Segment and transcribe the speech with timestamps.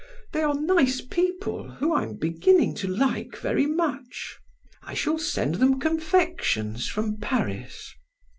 [0.33, 4.35] They are nice people whom I am beginning to like very much.
[4.81, 7.93] I shall send them confections from Paris."